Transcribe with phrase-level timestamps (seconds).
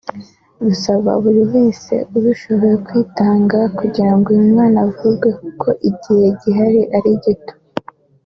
[0.63, 7.53] rusaba buri wese ubishoboye kwitanga kugirango uyu mwana avurwe kuko igihe gihari ari gito